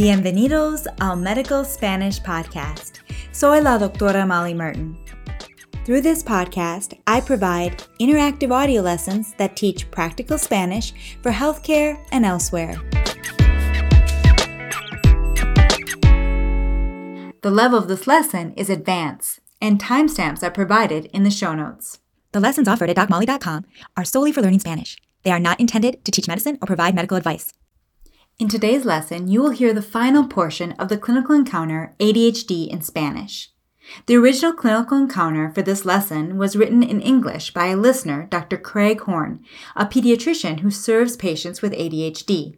Bienvenidos 0.00 0.86
al 1.02 1.16
Medical 1.16 1.62
Spanish 1.62 2.22
Podcast. 2.22 3.00
Soy 3.32 3.60
la 3.60 3.76
doctora 3.76 4.26
Molly 4.26 4.54
Martin. 4.54 4.96
Through 5.84 6.00
this 6.00 6.22
podcast, 6.22 6.94
I 7.06 7.20
provide 7.20 7.84
interactive 8.00 8.50
audio 8.50 8.80
lessons 8.80 9.34
that 9.36 9.56
teach 9.56 9.90
practical 9.90 10.38
Spanish 10.38 10.94
for 11.20 11.30
healthcare 11.30 12.02
and 12.12 12.24
elsewhere. 12.24 12.76
The 17.42 17.50
level 17.50 17.78
of 17.78 17.88
this 17.88 18.06
lesson 18.06 18.54
is 18.56 18.70
advanced, 18.70 19.40
and 19.60 19.78
timestamps 19.78 20.42
are 20.42 20.50
provided 20.50 21.10
in 21.12 21.24
the 21.24 21.30
show 21.30 21.54
notes. 21.54 21.98
The 22.32 22.40
lessons 22.40 22.68
offered 22.68 22.88
at 22.88 22.96
DocMolly.com 22.96 23.66
are 23.98 24.04
solely 24.06 24.32
for 24.32 24.40
learning 24.40 24.60
Spanish. 24.60 24.96
They 25.24 25.30
are 25.30 25.38
not 25.38 25.60
intended 25.60 26.02
to 26.06 26.10
teach 26.10 26.26
medicine 26.26 26.56
or 26.62 26.66
provide 26.66 26.94
medical 26.94 27.18
advice. 27.18 27.52
In 28.40 28.48
today's 28.48 28.86
lesson, 28.86 29.28
you 29.28 29.42
will 29.42 29.50
hear 29.50 29.74
the 29.74 29.82
final 29.82 30.26
portion 30.26 30.72
of 30.78 30.88
the 30.88 30.96
clinical 30.96 31.34
encounter 31.34 31.94
ADHD 32.00 32.68
in 32.68 32.80
Spanish. 32.80 33.50
The 34.06 34.16
original 34.16 34.54
clinical 34.54 34.96
encounter 34.96 35.52
for 35.54 35.60
this 35.60 35.84
lesson 35.84 36.38
was 36.38 36.56
written 36.56 36.82
in 36.82 37.02
English 37.02 37.52
by 37.52 37.66
a 37.66 37.76
listener, 37.76 38.26
Dr. 38.30 38.56
Craig 38.56 39.02
Horn, 39.02 39.44
a 39.76 39.84
pediatrician 39.84 40.60
who 40.60 40.70
serves 40.70 41.18
patients 41.18 41.60
with 41.60 41.74
ADHD. 41.74 42.56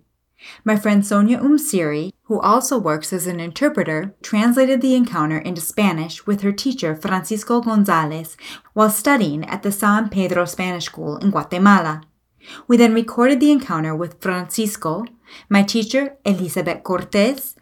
My 0.64 0.76
friend 0.76 1.04
Sonia 1.04 1.40
Umsiri, 1.40 2.12
who 2.26 2.38
also 2.40 2.78
works 2.78 3.12
as 3.12 3.26
an 3.26 3.40
interpreter, 3.40 4.14
translated 4.22 4.82
the 4.82 4.94
encounter 4.94 5.38
into 5.38 5.60
Spanish 5.60 6.24
with 6.28 6.42
her 6.42 6.52
teacher 6.52 6.94
Francisco 6.94 7.60
Gonzalez 7.60 8.36
while 8.72 8.90
studying 8.90 9.44
at 9.46 9.64
the 9.64 9.72
San 9.72 10.10
Pedro 10.10 10.44
Spanish 10.44 10.84
School 10.84 11.16
in 11.16 11.32
Guatemala. 11.32 12.02
We 12.66 12.76
then 12.76 12.94
recorded 12.94 13.40
the 13.40 13.52
encounter 13.52 13.94
with 13.94 14.20
Francisco, 14.20 15.04
my 15.48 15.62
teacher 15.62 16.16
Elizabeth 16.24 16.82
Cortez, 16.82 17.56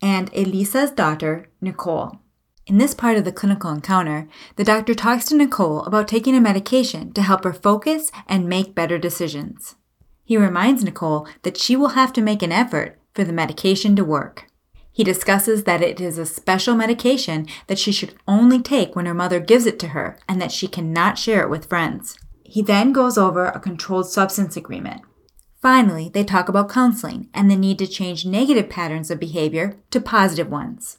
and 0.00 0.30
Elisa's 0.32 0.90
daughter 0.90 1.48
Nicole. 1.60 2.20
In 2.66 2.76
this 2.78 2.94
part 2.94 3.16
of 3.16 3.24
the 3.24 3.32
clinical 3.32 3.70
encounter, 3.70 4.28
the 4.56 4.64
doctor 4.64 4.94
talks 4.94 5.24
to 5.26 5.36
Nicole 5.36 5.82
about 5.84 6.06
taking 6.06 6.34
a 6.34 6.40
medication 6.40 7.12
to 7.14 7.22
help 7.22 7.44
her 7.44 7.52
focus 7.54 8.12
and 8.26 8.46
make 8.46 8.74
better 8.74 8.98
decisions. 8.98 9.76
He 10.24 10.36
reminds 10.36 10.84
Nicole 10.84 11.26
that 11.42 11.56
she 11.56 11.76
will 11.76 11.90
have 11.90 12.12
to 12.12 12.20
make 12.20 12.42
an 12.42 12.52
effort 12.52 12.98
for 13.14 13.24
the 13.24 13.32
medication 13.32 13.96
to 13.96 14.04
work. 14.04 14.50
He 14.92 15.02
discusses 15.02 15.64
that 15.64 15.80
it 15.80 16.00
is 16.00 16.18
a 16.18 16.26
special 16.26 16.74
medication 16.74 17.46
that 17.68 17.78
she 17.78 17.92
should 17.92 18.14
only 18.26 18.60
take 18.60 18.94
when 18.94 19.06
her 19.06 19.14
mother 19.14 19.40
gives 19.40 19.64
it 19.64 19.78
to 19.78 19.88
her 19.88 20.18
and 20.28 20.42
that 20.42 20.52
she 20.52 20.68
cannot 20.68 21.16
share 21.16 21.42
it 21.42 21.48
with 21.48 21.68
friends. 21.68 22.18
He 22.50 22.62
then 22.62 22.92
goes 22.92 23.18
over 23.18 23.46
a 23.46 23.60
controlled 23.60 24.08
substance 24.08 24.56
agreement. 24.56 25.02
Finally, 25.60 26.08
they 26.08 26.24
talk 26.24 26.48
about 26.48 26.70
counseling 26.70 27.28
and 27.34 27.50
the 27.50 27.56
need 27.56 27.78
to 27.78 27.86
change 27.86 28.24
negative 28.24 28.70
patterns 28.70 29.10
of 29.10 29.20
behavior 29.20 29.76
to 29.90 30.00
positive 30.00 30.50
ones. 30.50 30.96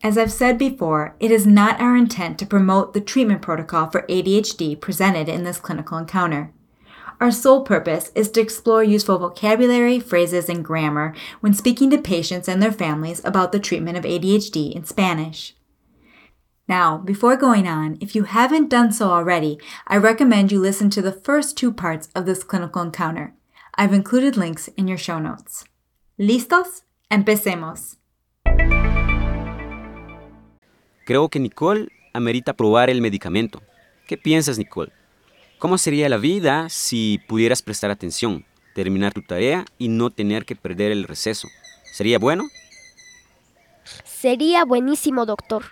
As 0.00 0.16
I've 0.16 0.30
said 0.30 0.58
before, 0.58 1.16
it 1.18 1.32
is 1.32 1.44
not 1.44 1.80
our 1.80 1.96
intent 1.96 2.38
to 2.38 2.46
promote 2.46 2.94
the 2.94 3.00
treatment 3.00 3.42
protocol 3.42 3.90
for 3.90 4.02
ADHD 4.02 4.80
presented 4.80 5.28
in 5.28 5.42
this 5.42 5.58
clinical 5.58 5.98
encounter. 5.98 6.52
Our 7.20 7.32
sole 7.32 7.64
purpose 7.64 8.12
is 8.14 8.30
to 8.30 8.40
explore 8.40 8.84
useful 8.84 9.18
vocabulary, 9.18 9.98
phrases, 9.98 10.48
and 10.48 10.64
grammar 10.64 11.16
when 11.40 11.52
speaking 11.52 11.90
to 11.90 11.98
patients 11.98 12.48
and 12.48 12.62
their 12.62 12.72
families 12.72 13.20
about 13.24 13.50
the 13.50 13.58
treatment 13.58 13.98
of 13.98 14.04
ADHD 14.04 14.72
in 14.72 14.84
Spanish. 14.84 15.54
Now, 16.70 16.98
before 16.98 17.36
going 17.36 17.66
on, 17.66 17.98
if 18.00 18.14
you 18.14 18.22
haven't 18.22 18.70
done 18.70 18.92
so 18.92 19.10
already, 19.10 19.58
I 19.88 19.96
recommend 19.96 20.52
you 20.52 20.60
listen 20.60 20.88
to 20.90 21.02
the 21.02 21.10
first 21.10 21.56
two 21.56 21.72
parts 21.72 22.08
of 22.14 22.26
this 22.26 22.44
clinical 22.44 22.80
encounter. 22.80 23.34
I've 23.74 23.92
included 23.92 24.36
links 24.36 24.68
in 24.76 24.86
your 24.86 24.96
show 24.96 25.18
notes. 25.18 25.64
¿Listos? 26.16 26.84
Empecemos. 27.10 27.96
Creo 31.04 31.28
que 31.28 31.40
Nicole 31.40 31.88
amerita 32.12 32.52
probar 32.52 32.88
el 32.88 33.00
medicamento. 33.00 33.60
¿Qué 34.06 34.16
piensas, 34.16 34.56
Nicole? 34.56 34.92
¿Cómo 35.58 35.76
sería 35.76 36.08
la 36.08 36.18
vida 36.18 36.68
si 36.68 37.18
pudieras 37.26 37.62
prestar 37.62 37.90
atención, 37.90 38.44
terminar 38.76 39.12
tu 39.12 39.22
tarea 39.22 39.64
y 39.76 39.88
no 39.88 40.10
tener 40.10 40.44
que 40.44 40.54
perder 40.54 40.92
el 40.92 41.02
receso? 41.02 41.48
¿Sería 41.92 42.20
bueno? 42.20 42.44
Sería 44.04 44.64
buenísimo, 44.64 45.26
doctor. 45.26 45.64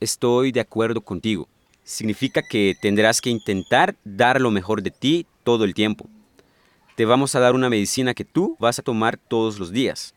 Estoy 0.00 0.52
de 0.52 0.60
acuerdo 0.60 1.00
contigo. 1.00 1.48
Significa 1.84 2.42
que 2.42 2.74
tendrás 2.80 3.20
que 3.20 3.30
intentar 3.30 3.94
dar 4.04 4.40
lo 4.40 4.50
mejor 4.50 4.82
de 4.82 4.90
ti 4.90 5.26
todo 5.44 5.64
el 5.64 5.74
tiempo. 5.74 6.08
Te 6.96 7.04
vamos 7.04 7.34
a 7.34 7.40
dar 7.40 7.54
una 7.54 7.70
medicina 7.70 8.14
que 8.14 8.24
tú 8.24 8.56
vas 8.58 8.78
a 8.78 8.82
tomar 8.82 9.16
todos 9.16 9.58
los 9.58 9.72
días. 9.72 10.14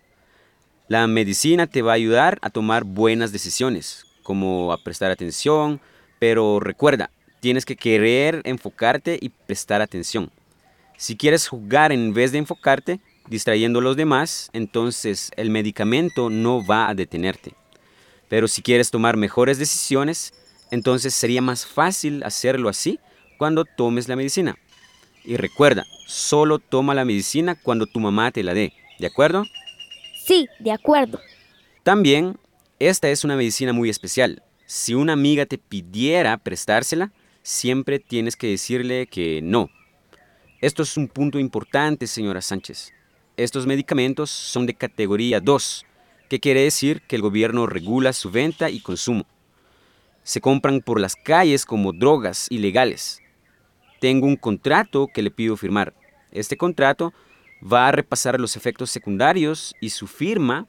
La 0.88 1.06
medicina 1.08 1.68
te 1.68 1.82
va 1.82 1.92
a 1.92 1.96
ayudar 1.96 2.40
a 2.42 2.50
tomar 2.50 2.86
buenas 2.86 3.32
decisiones, 3.32 4.06
como 4.24 4.72
a 4.72 4.78
prestar 4.84 5.12
atención, 5.12 5.82
pero 6.20 6.60
recuerda, 6.60 7.12
tienes 7.40 7.66
que 7.66 7.76
querer 7.76 8.42
enfocarte 8.46 9.18
y 9.22 9.30
prestar 9.30 9.82
atención. 9.82 10.32
Si 10.98 11.16
quieres 11.16 11.48
jugar 11.48 11.92
en 11.92 12.14
vez 12.14 12.32
de 12.32 12.40
enfocarte, 12.40 13.00
distrayendo 13.30 13.80
a 13.80 13.84
los 13.84 13.96
demás, 13.96 14.50
entonces 14.54 15.32
el 15.36 15.50
medicamento 15.50 16.30
no 16.30 16.66
va 16.66 16.90
a 16.90 16.96
detenerte. 16.96 17.54
Pero 18.30 18.48
si 18.48 18.62
quieres 18.62 18.92
tomar 18.92 19.18
mejores 19.18 19.58
decisiones, 19.58 20.34
entonces 20.72 21.14
sería 21.14 21.42
más 21.42 21.66
fácil 21.66 22.24
hacerlo 22.24 22.70
así 22.70 23.00
cuando 23.38 23.66
tomes 23.66 24.08
la 24.08 24.16
medicina. 24.16 24.58
Y 25.24 25.38
recuerda, 25.38 25.86
solo 26.06 26.60
toma 26.60 26.94
la 26.94 27.06
medicina 27.06 27.56
cuando 27.56 27.86
tu 27.86 28.00
mamá 28.00 28.32
te 28.32 28.44
la 28.44 28.54
dé, 28.54 28.74
¿de 29.00 29.08
acuerdo? 29.08 29.44
Sí, 30.26 30.48
de 30.60 30.72
acuerdo. 30.72 31.20
También, 31.84 32.38
esta 32.80 33.10
es 33.10 33.24
una 33.24 33.36
medicina 33.36 33.74
muy 33.74 33.90
especial. 33.90 34.44
Si 34.66 34.94
una 34.94 35.14
amiga 35.14 35.46
te 35.46 35.58
pidiera 35.58 36.38
prestársela, 36.38 37.12
siempre 37.44 38.00
tienes 38.00 38.36
que 38.36 38.48
decirle 38.48 39.08
que 39.08 39.42
no. 39.42 39.70
Esto 40.60 40.84
es 40.84 40.98
un 40.98 41.08
punto 41.08 41.40
importante, 41.40 42.08
señora 42.08 42.42
Sánchez. 42.42 42.92
Estos 43.38 43.66
medicamentos 43.66 44.30
son 44.30 44.66
de 44.66 44.74
categoría 44.74 45.40
2, 45.40 45.86
que 46.30 46.40
quiere 46.40 46.62
decir 46.64 47.02
que 47.02 47.16
el 47.16 47.22
gobierno 47.22 47.68
regula 47.68 48.14
su 48.14 48.32
venta 48.32 48.70
y 48.70 48.80
consumo. 48.80 49.26
Se 50.24 50.42
compran 50.42 50.82
por 50.82 51.00
las 51.00 51.16
calles 51.16 51.66
como 51.66 51.94
drogas 51.94 52.48
ilegales. 52.50 53.22
Tengo 54.00 54.28
un 54.28 54.36
contrato 54.36 55.08
que 55.14 55.22
le 55.22 55.32
pido 55.32 55.56
firmar. 55.56 55.94
Este 56.32 56.58
contrato 56.58 57.14
va 57.62 57.88
a 57.88 57.92
repasar 57.92 58.40
los 58.40 58.56
efectos 58.56 58.92
secundarios 58.92 59.74
y 59.80 59.90
su 59.90 60.08
firma 60.08 60.68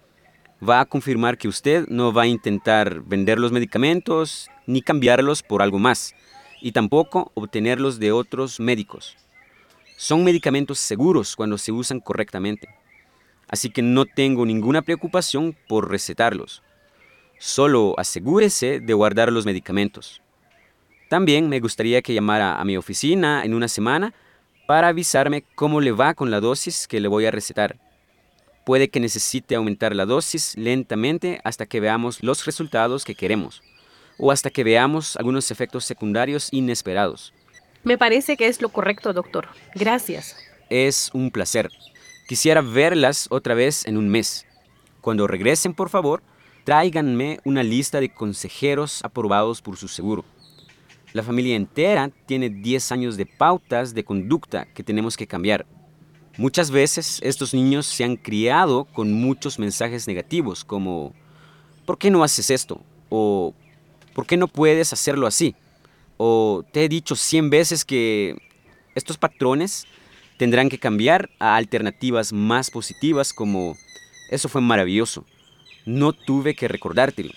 va 0.66 0.80
a 0.80 0.86
confirmar 0.86 1.38
que 1.38 1.48
usted 1.48 1.86
no 1.88 2.12
va 2.12 2.22
a 2.22 2.26
intentar 2.26 3.02
vender 3.02 3.38
los 3.38 3.52
medicamentos 3.52 4.48
ni 4.66 4.82
cambiarlos 4.82 5.42
por 5.42 5.62
algo 5.62 5.78
más 5.78 6.14
y 6.60 6.72
tampoco 6.72 7.30
obtenerlos 7.34 7.98
de 7.98 8.12
otros 8.12 8.58
médicos. 8.58 9.16
Son 9.96 10.24
medicamentos 10.24 10.78
seguros 10.78 11.36
cuando 11.36 11.58
se 11.58 11.72
usan 11.72 12.00
correctamente, 12.00 12.68
así 13.48 13.70
que 13.70 13.82
no 13.82 14.06
tengo 14.06 14.46
ninguna 14.46 14.82
preocupación 14.82 15.56
por 15.68 15.90
recetarlos. 15.90 16.62
Solo 17.38 17.94
asegúrese 17.98 18.80
de 18.80 18.94
guardar 18.94 19.32
los 19.32 19.46
medicamentos. 19.46 20.22
También 21.08 21.48
me 21.48 21.60
gustaría 21.60 22.02
que 22.02 22.14
llamara 22.14 22.60
a 22.60 22.64
mi 22.64 22.76
oficina 22.76 23.42
en 23.44 23.54
una 23.54 23.68
semana 23.68 24.12
para 24.66 24.88
avisarme 24.88 25.44
cómo 25.54 25.80
le 25.80 25.92
va 25.92 26.14
con 26.14 26.30
la 26.30 26.40
dosis 26.40 26.86
que 26.86 27.00
le 27.00 27.08
voy 27.08 27.24
a 27.24 27.30
recetar. 27.30 27.78
Puede 28.64 28.90
que 28.90 29.00
necesite 29.00 29.54
aumentar 29.54 29.96
la 29.96 30.04
dosis 30.04 30.54
lentamente 30.58 31.40
hasta 31.44 31.64
que 31.64 31.80
veamos 31.80 32.22
los 32.22 32.44
resultados 32.44 33.04
que 33.04 33.14
queremos 33.14 33.62
o 34.18 34.30
hasta 34.30 34.50
que 34.50 34.64
veamos 34.64 35.16
algunos 35.16 35.50
efectos 35.50 35.84
secundarios 35.84 36.48
inesperados. 36.52 37.32
Me 37.84 37.96
parece 37.96 38.36
que 38.36 38.48
es 38.48 38.60
lo 38.60 38.68
correcto, 38.68 39.12
doctor. 39.12 39.48
Gracias. 39.74 40.36
Es 40.68 41.10
un 41.14 41.30
placer. 41.30 41.70
Quisiera 42.28 42.60
verlas 42.60 43.26
otra 43.30 43.54
vez 43.54 43.86
en 43.86 43.96
un 43.96 44.10
mes. 44.10 44.44
Cuando 45.00 45.26
regresen, 45.26 45.72
por 45.72 45.88
favor, 45.88 46.22
tráiganme 46.64 47.40
una 47.44 47.62
lista 47.62 48.00
de 48.00 48.12
consejeros 48.12 49.02
aprobados 49.02 49.62
por 49.62 49.78
su 49.78 49.88
seguro. 49.88 50.26
La 51.14 51.22
familia 51.22 51.56
entera 51.56 52.10
tiene 52.26 52.50
10 52.50 52.92
años 52.92 53.16
de 53.16 53.24
pautas 53.24 53.94
de 53.94 54.04
conducta 54.04 54.66
que 54.74 54.82
tenemos 54.82 55.16
que 55.16 55.26
cambiar. 55.26 55.64
Muchas 56.36 56.70
veces 56.70 57.18
estos 57.22 57.54
niños 57.54 57.86
se 57.86 58.04
han 58.04 58.16
criado 58.16 58.84
con 58.84 59.10
muchos 59.10 59.58
mensajes 59.58 60.06
negativos 60.06 60.66
como 60.66 61.14
¿por 61.86 61.96
qué 61.96 62.10
no 62.10 62.22
haces 62.22 62.50
esto? 62.50 62.82
o 63.08 63.54
¿por 64.12 64.26
qué 64.26 64.36
no 64.36 64.48
puedes 64.48 64.92
hacerlo 64.92 65.26
así? 65.26 65.56
O 66.18 66.62
te 66.72 66.84
he 66.84 66.90
dicho 66.90 67.16
100 67.16 67.48
veces 67.48 67.86
que 67.86 68.36
estos 68.94 69.16
patrones 69.16 69.86
tendrán 70.38 70.68
que 70.68 70.78
cambiar 70.78 71.28
a 71.38 71.56
alternativas 71.56 72.32
más 72.32 72.70
positivas 72.70 73.32
como 73.32 73.76
eso 74.30 74.48
fue 74.48 74.60
maravilloso. 74.60 75.24
No 75.84 76.12
tuve 76.12 76.54
que 76.54 76.68
recordártelo. 76.68 77.32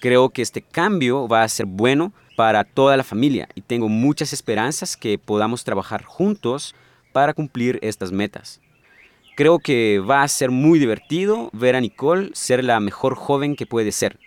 Creo 0.00 0.30
que 0.30 0.42
este 0.42 0.62
cambio 0.62 1.28
va 1.28 1.42
a 1.42 1.48
ser 1.48 1.66
bueno 1.66 2.12
para 2.36 2.64
toda 2.64 2.96
la 2.96 3.04
familia 3.04 3.48
y 3.54 3.60
tengo 3.60 3.88
muchas 3.88 4.32
esperanzas 4.32 4.96
que 4.96 5.18
podamos 5.18 5.62
trabajar 5.62 6.04
juntos 6.04 6.74
para 7.12 7.34
cumplir 7.34 7.78
estas 7.82 8.10
metas. 8.10 8.60
Creo 9.36 9.58
que 9.58 9.98
va 9.98 10.22
a 10.22 10.28
ser 10.28 10.50
muy 10.50 10.78
divertido 10.78 11.50
ver 11.52 11.76
a 11.76 11.80
Nicole 11.80 12.30
ser 12.34 12.64
la 12.64 12.80
mejor 12.80 13.14
joven 13.14 13.56
que 13.56 13.66
puede 13.66 13.92
ser. 13.92 14.18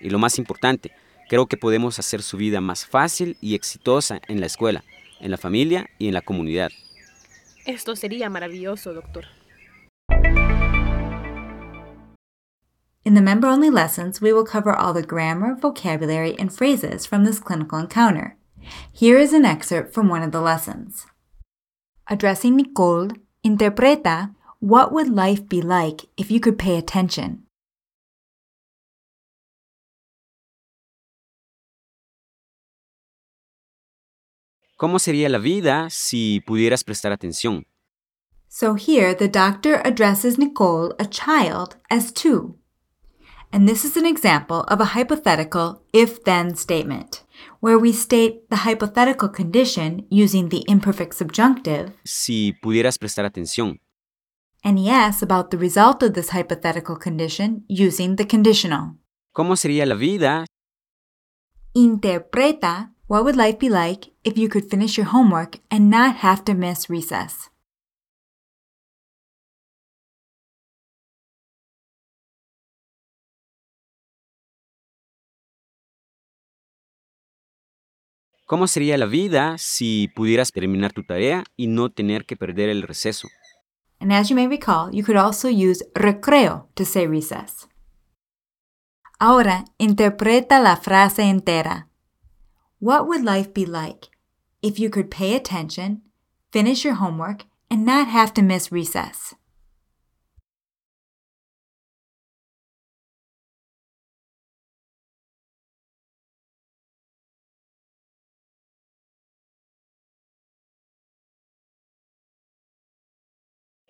Y 0.00 0.10
lo 0.10 0.18
más 0.18 0.38
importante, 0.38 0.92
creo 1.28 1.46
que 1.46 1.56
podemos 1.56 1.98
hacer 1.98 2.22
su 2.22 2.36
vida 2.36 2.60
más 2.60 2.86
fácil 2.86 3.36
y 3.40 3.54
exitosa 3.54 4.20
en 4.28 4.40
la 4.40 4.46
escuela, 4.46 4.84
en 5.20 5.30
la 5.30 5.38
familia 5.38 5.88
y 5.98 6.08
en 6.08 6.14
la 6.14 6.20
comunidad. 6.20 6.70
Esto 7.66 7.96
sería 7.96 8.28
maravilloso, 8.28 8.92
doctor. 8.92 9.24
In 13.04 13.14
the 13.14 13.20
member 13.20 13.48
only 13.48 13.70
lessons, 13.70 14.20
we 14.20 14.32
will 14.32 14.44
cover 14.44 14.74
all 14.74 14.92
the 14.92 15.02
grammar, 15.02 15.54
vocabulary, 15.54 16.34
and 16.38 16.52
phrases 16.52 17.06
from 17.06 17.24
this 17.24 17.38
clinical 17.38 17.78
encounter. 17.78 18.36
Here 18.92 19.18
is 19.18 19.32
an 19.32 19.44
excerpt 19.44 19.92
from 19.94 20.08
one 20.08 20.22
of 20.22 20.32
the 20.32 20.40
lessons. 20.40 21.06
Addressing 22.08 22.56
Nicole, 22.56 23.08
interpreta 23.44 24.34
what 24.60 24.92
would 24.92 25.08
life 25.08 25.46
be 25.46 25.60
like 25.60 26.06
if 26.16 26.30
you 26.30 26.40
could 26.40 26.58
pay 26.58 26.78
attention? 26.78 27.43
¿Cómo 34.76 34.98
sería 34.98 35.28
la 35.28 35.38
vida 35.38 35.88
si 35.90 36.40
pudieras 36.40 36.82
prestar 36.84 37.12
atención? 37.12 37.66
So 38.48 38.74
here, 38.74 39.14
the 39.14 39.28
doctor 39.28 39.80
addresses 39.84 40.38
Nicole, 40.38 40.94
a 40.98 41.06
child, 41.06 41.76
as 41.90 42.12
tú. 42.12 42.58
And 43.52 43.68
this 43.68 43.84
is 43.84 43.96
an 43.96 44.04
example 44.06 44.64
of 44.68 44.80
a 44.80 44.96
hypothetical 44.96 45.82
if 45.92 46.22
then 46.24 46.56
statement, 46.56 47.24
where 47.60 47.78
we 47.78 47.92
state 47.92 48.48
the 48.50 48.58
hypothetical 48.68 49.28
condition 49.28 50.06
using 50.10 50.48
the 50.48 50.64
imperfect 50.68 51.14
subjunctive 51.14 51.92
Si 52.04 52.52
pudieras 52.60 52.98
prestar 52.98 53.24
atención. 53.24 53.80
and 54.64 54.78
he 54.78 54.88
asks 54.88 55.22
about 55.22 55.50
the 55.50 55.58
result 55.58 56.02
of 56.02 56.14
this 56.14 56.30
hypothetical 56.30 56.96
condition 56.96 57.64
using 57.68 58.16
the 58.16 58.26
conditional. 58.26 58.96
¿Cómo 59.32 59.56
sería 59.56 59.84
la 59.86 59.94
vida 59.94 60.46
Interpreta 61.74 62.93
what 63.06 63.24
would 63.24 63.36
life 63.36 63.58
be 63.58 63.68
like 63.68 64.10
if 64.24 64.38
you 64.38 64.48
could 64.48 64.70
finish 64.70 64.96
your 64.96 65.06
homework 65.06 65.58
and 65.70 65.90
not 65.90 66.16
have 66.16 66.44
to 66.44 66.54
miss 66.54 66.88
recess. 66.88 67.50
¿Cómo 78.46 78.66
sería 78.68 78.98
la 78.98 79.06
vida 79.06 79.56
si 79.56 80.08
pudieras 80.14 80.52
terminar 80.52 80.92
tu 80.92 81.02
tarea 81.02 81.44
y 81.56 81.66
no 81.66 81.90
tener 81.90 82.26
que 82.26 82.36
perder 82.36 82.68
el 82.68 82.82
receso? 82.82 83.28
And 84.00 84.12
as 84.12 84.28
you 84.28 84.36
may 84.36 84.46
recall, 84.46 84.94
you 84.94 85.02
could 85.02 85.16
also 85.16 85.48
use 85.48 85.82
recreo 85.94 86.68
to 86.74 86.84
say 86.84 87.06
recess. 87.06 87.68
Ahora, 89.18 89.64
interpreta 89.78 90.60
la 90.60 90.76
frase 90.76 91.22
entera. 91.22 91.88
What 92.84 93.08
would 93.08 93.24
life 93.24 93.54
be 93.54 93.64
like 93.64 94.10
if 94.60 94.78
you 94.78 94.90
could 94.90 95.10
pay 95.10 95.34
attention, 95.34 96.02
finish 96.52 96.84
your 96.84 96.96
homework, 96.96 97.46
and 97.70 97.86
not 97.86 98.08
have 98.08 98.34
to 98.34 98.42
miss 98.42 98.70
recess? 98.70 99.34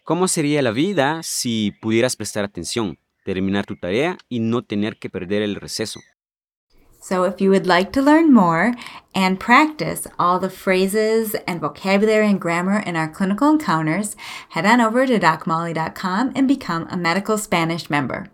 ¿Cómo 0.04 0.28
sería 0.28 0.62
la 0.62 0.70
vida 0.70 1.24
si 1.24 1.72
pudieras 1.82 2.14
prestar 2.14 2.44
atención, 2.44 3.00
terminar 3.24 3.66
tu 3.66 3.74
tarea 3.74 4.18
y 4.28 4.38
no 4.38 4.62
tener 4.62 5.00
que 5.00 5.10
perder 5.10 5.42
el 5.42 5.56
receso? 5.56 5.98
So, 7.04 7.24
if 7.24 7.38
you 7.38 7.50
would 7.50 7.66
like 7.66 7.92
to 7.92 8.00
learn 8.00 8.32
more 8.32 8.72
and 9.14 9.38
practice 9.38 10.06
all 10.18 10.38
the 10.38 10.48
phrases 10.48 11.36
and 11.46 11.60
vocabulary 11.60 12.26
and 12.26 12.40
grammar 12.40 12.78
in 12.78 12.96
our 12.96 13.10
clinical 13.10 13.50
encounters, 13.50 14.16
head 14.48 14.64
on 14.64 14.80
over 14.80 15.06
to 15.06 15.18
docmolly.com 15.18 16.32
and 16.34 16.48
become 16.48 16.88
a 16.88 16.96
medical 16.96 17.36
Spanish 17.36 17.90
member. 17.90 18.28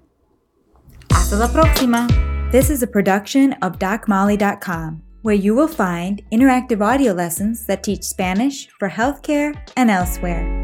Hasta 1.11 1.35
la 1.35 1.49
próxima! 1.49 2.07
This 2.53 2.71
is 2.71 2.81
a 2.85 2.87
production 2.87 3.55
of 3.55 3.81
docmolly.com, 3.81 5.03
where 5.23 5.35
you 5.35 5.57
will 5.57 5.67
find 5.67 6.23
interactive 6.31 6.81
audio 6.81 7.13
lessons 7.13 7.67
that 7.67 7.83
teach 7.83 8.05
Spanish 8.05 8.69
for 8.79 8.89
healthcare 8.89 9.53
and 9.77 9.91
elsewhere. 9.91 10.60